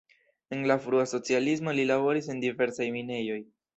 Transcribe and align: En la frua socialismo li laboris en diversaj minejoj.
En 0.53 0.63
la 0.71 0.77
frua 0.85 1.03
socialismo 1.11 1.75
li 1.81 1.85
laboris 1.91 2.33
en 2.35 2.43
diversaj 2.47 2.89
minejoj. 2.97 3.41